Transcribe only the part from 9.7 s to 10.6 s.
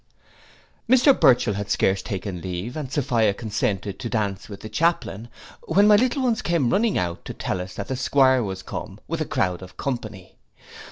company.